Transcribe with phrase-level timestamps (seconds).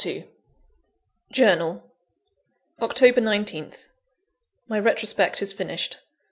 [1.31, 1.83] _JOURNAL.
[2.81, 3.85] October 19th
[4.67, 5.99] My retrospect is finished.